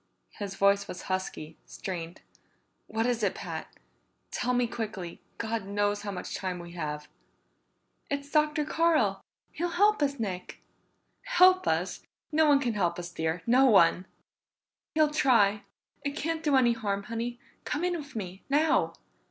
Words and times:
His 0.39 0.55
voice 0.55 0.87
was 0.87 1.03
husky, 1.03 1.57
strained. 1.67 2.21
"What 2.87 3.05
is 3.05 3.21
it, 3.21 3.35
Pat? 3.35 3.67
Tell 4.31 4.51
me 4.51 4.65
quickly 4.65 5.21
God 5.37 5.67
knows 5.67 6.01
how 6.01 6.09
much 6.09 6.33
time 6.33 6.57
we 6.57 6.71
have!" 6.71 7.07
"It's 8.09 8.31
Dr. 8.31 8.65
Carl. 8.65 9.21
He'll 9.51 9.69
help 9.69 10.01
us, 10.01 10.19
Nick." 10.19 10.59
"Help 11.25 11.67
us! 11.67 12.01
No 12.31 12.47
one 12.47 12.59
can 12.59 12.73
help 12.73 12.97
us, 12.97 13.11
dear. 13.11 13.43
No 13.45 13.67
one!" 13.67 14.07
"He'll 14.95 15.11
try. 15.11 15.61
It 16.03 16.15
can't 16.17 16.41
do 16.41 16.55
any 16.55 16.73
harm, 16.73 17.03
Honey. 17.03 17.39
Come 17.63 17.83
in 17.83 17.95
with 17.95 18.15
me. 18.15 18.41
Now!" 18.49 18.93